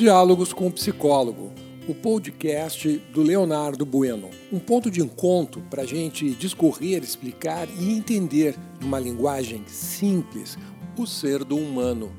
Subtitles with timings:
[0.00, 1.52] Diálogos com o Psicólogo,
[1.86, 4.30] o podcast do Leonardo Bueno.
[4.50, 10.56] Um ponto de encontro para a gente discorrer, explicar e entender, numa linguagem simples,
[10.96, 12.10] o ser do humano.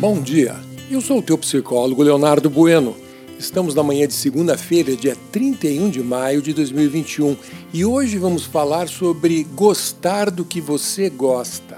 [0.00, 0.56] Bom dia,
[0.90, 2.96] eu sou o teu psicólogo Leonardo Bueno.
[3.38, 7.36] Estamos na manhã de segunda-feira, dia 31 de maio de 2021,
[7.74, 11.76] e hoje vamos falar sobre gostar do que você gosta.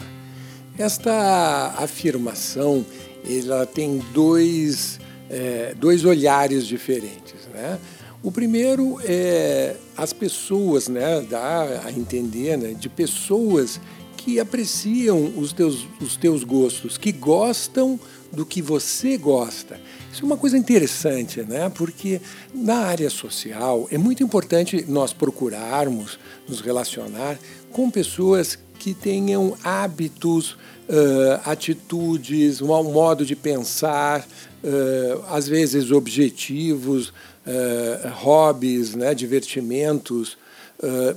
[0.78, 2.86] Esta afirmação
[3.28, 7.34] ela tem dois, é, dois olhares diferentes.
[7.52, 7.78] Né?
[8.22, 13.80] O primeiro é as pessoas, né, dá a entender, né, de pessoas
[14.16, 17.98] que apreciam os teus, os teus gostos, que gostam
[18.32, 19.80] do que você gosta.
[20.12, 21.70] Isso é uma coisa interessante, né?
[21.74, 22.20] porque
[22.52, 27.38] na área social é muito importante nós procurarmos nos relacionar
[27.70, 30.52] com pessoas que tenham hábitos,
[30.88, 34.26] uh, atitudes, um modo de pensar,
[34.64, 40.36] uh, às vezes objetivos, uh, hobbies, né, divertimentos,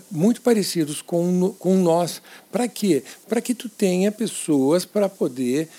[0.10, 2.20] muito parecidos com, com nós.
[2.52, 3.04] Para quê?
[3.30, 5.70] Para que tu tenha pessoas para poder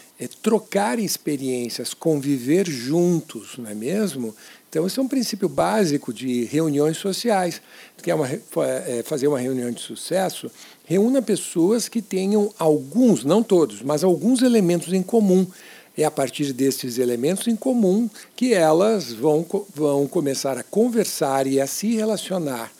[0.41, 4.37] trocar experiências, conviver juntos, não é mesmo?
[4.73, 7.61] Então, esse é um princípio básico de reuniões sociais.
[8.03, 10.51] Quer uma, é, fazer uma reunião de sucesso?
[10.87, 15.47] Reúna pessoas que tenham alguns, não todos, mas alguns elementos em comum.
[15.95, 21.61] É a partir desses elementos em comum que elas vão, vão começar a conversar e
[21.61, 22.73] a se relacionar.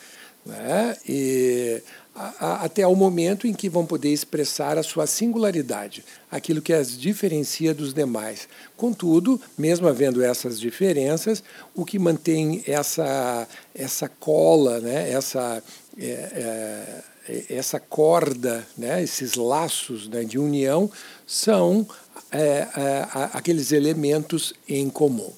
[0.47, 0.97] Né?
[1.07, 1.83] E
[2.15, 7.73] até o momento em que vão poder expressar a sua singularidade, aquilo que as diferencia
[7.75, 8.49] dos demais.
[8.77, 11.43] Contudo, mesmo havendo essas diferenças,
[11.75, 15.63] o que mantém essa, essa cola, né, essa,
[15.99, 20.91] é, é, essa corda, né, esses laços né, de união,
[21.27, 21.87] são
[22.31, 25.33] é, é aqueles elementos em comum.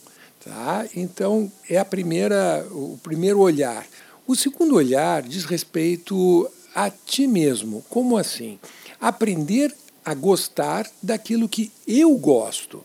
[0.45, 0.87] Tá?
[0.95, 3.87] Então, é a primeira, o primeiro olhar.
[4.27, 7.85] O segundo olhar diz respeito a ti mesmo.
[7.89, 8.59] Como assim?
[9.01, 9.75] Aprender
[10.05, 12.85] a gostar daquilo que eu gosto.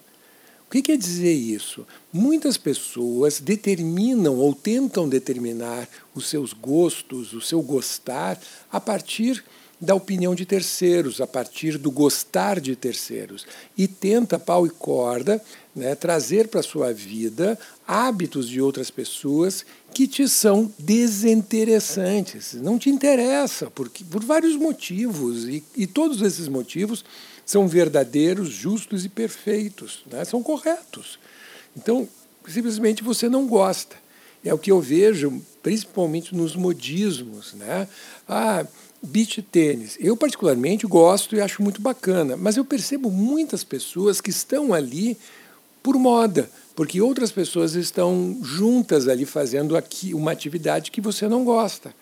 [0.68, 1.86] O que quer dizer isso?
[2.14, 8.40] Muitas pessoas determinam ou tentam determinar os seus gostos, o seu gostar,
[8.72, 9.44] a partir
[9.80, 13.46] da opinião de terceiros, a partir do gostar de terceiros.
[13.78, 15.42] E tenta, pau e corda,
[15.74, 17.58] né, trazer para a sua vida
[17.88, 22.54] hábitos de outras pessoas que te são desinteressantes.
[22.56, 25.46] Não te interessa, porque, por vários motivos.
[25.46, 27.06] E, e todos esses motivos
[27.46, 31.18] são verdadeiros, justos e perfeitos, né, são corretos.
[31.76, 32.08] Então,
[32.48, 33.96] simplesmente você não gosta.
[34.44, 37.54] É o que eu vejo, principalmente nos modismos.
[37.54, 37.88] Né?
[38.28, 38.66] Ah,
[39.04, 39.98] beach tênis.
[40.00, 45.16] Eu, particularmente, gosto e acho muito bacana, mas eu percebo muitas pessoas que estão ali
[45.84, 51.46] por moda, porque outras pessoas estão juntas ali fazendo aqui uma atividade que você não
[51.46, 51.94] gosta.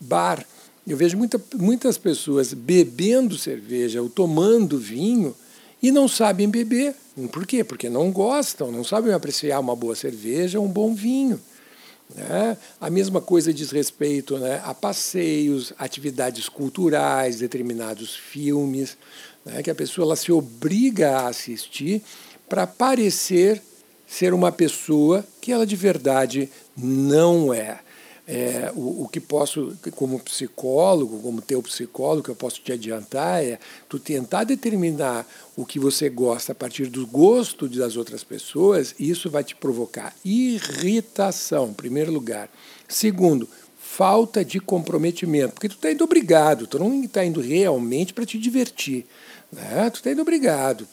[0.00, 0.44] Bar.
[0.86, 5.34] Eu vejo muita, muitas pessoas bebendo cerveja ou tomando vinho
[5.80, 6.94] e não sabem beber.
[7.32, 7.62] Por quê?
[7.62, 11.40] Porque não gostam, não sabem apreciar uma boa cerveja, um bom vinho.
[12.12, 12.56] Né?
[12.80, 18.96] A mesma coisa diz respeito né, a passeios, atividades culturais, determinados filmes,
[19.44, 22.02] né, que a pessoa ela se obriga a assistir
[22.48, 23.62] para parecer
[24.06, 27.80] ser uma pessoa que ela de verdade não é.
[28.26, 33.44] É, o, o, que posso, como psicólogo, como teu psicólogo, que eu posso te adiantar
[33.44, 38.94] é tu tentar determinar o que você gosta a partir do gosto das outras pessoas,
[38.98, 42.48] isso vai te provocar irritação, em primeiro lugar.
[42.88, 43.46] Segundo,
[43.78, 48.38] falta de comprometimento, porque tu está indo obrigado, tu não está indo realmente para te
[48.38, 49.04] divertir,
[49.52, 49.90] né?
[49.90, 50.88] tu está indo obrigado.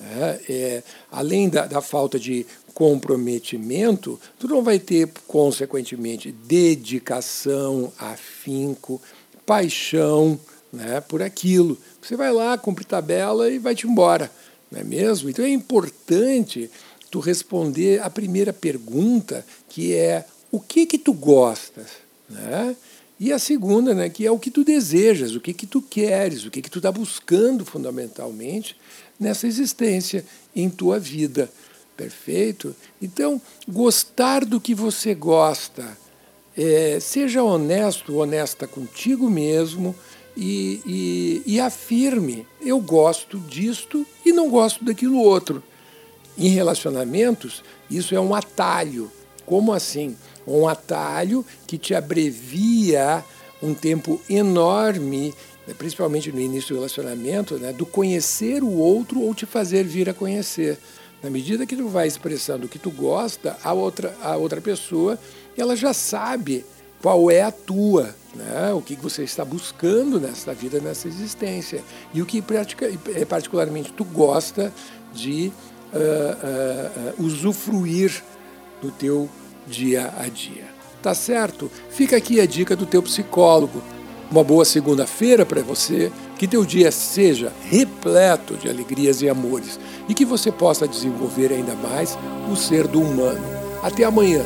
[0.00, 0.40] Né?
[0.48, 9.00] É, além da, da falta de comprometimento, tu não vai ter, consequentemente, dedicação, afinco,
[9.46, 10.38] paixão
[10.72, 11.78] né, por aquilo.
[12.02, 14.30] Você vai lá, cumpre tabela e vai-te embora,
[14.70, 15.30] não é mesmo?
[15.30, 16.70] Então é importante
[17.10, 21.86] tu responder a primeira pergunta, que é o que que tu gostas,
[22.28, 22.74] né?
[23.18, 26.44] E a segunda, né, que é o que tu desejas, o que que tu queres,
[26.44, 28.76] o que que tu está buscando fundamentalmente
[29.18, 30.24] nessa existência
[30.54, 31.50] em tua vida.
[31.96, 32.74] Perfeito?
[33.00, 35.96] Então, gostar do que você gosta.
[36.56, 39.94] É, seja honesto, honesta contigo mesmo
[40.36, 45.62] e, e, e afirme: eu gosto disto e não gosto daquilo outro.
[46.36, 49.10] Em relacionamentos, isso é um atalho.
[49.46, 50.16] Como assim?
[50.46, 53.24] Um atalho que te abrevia
[53.62, 55.34] um tempo enorme
[55.66, 60.08] né, principalmente no início do relacionamento, né, do conhecer o outro ou te fazer vir
[60.08, 60.78] a conhecer.
[61.22, 65.18] Na medida que tu vai expressando o que tu gosta, a outra, a outra pessoa
[65.56, 66.64] ela já sabe
[67.00, 68.72] qual é a tua, né?
[68.72, 71.82] o que você está buscando nessa vida, nessa existência.
[72.12, 72.42] E o que
[73.14, 74.72] é, particularmente tu gosta
[75.14, 75.52] de
[75.92, 78.22] uh, uh, uh, usufruir
[78.82, 79.28] do teu
[79.66, 80.66] dia a dia.
[81.02, 81.70] Tá certo?
[81.90, 83.82] Fica aqui a dica do teu psicólogo.
[84.30, 89.78] Uma boa segunda-feira para você, que teu dia seja repleto de alegrias e amores
[90.08, 92.18] e que você possa desenvolver ainda mais
[92.50, 93.44] o ser do humano.
[93.82, 94.42] Até amanhã.